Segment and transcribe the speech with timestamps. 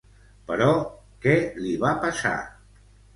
[0.51, 0.69] Però
[1.25, 2.33] què li va passar?